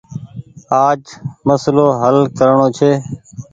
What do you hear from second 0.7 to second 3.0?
آج مسلو هل ڪرڻو ڇي۔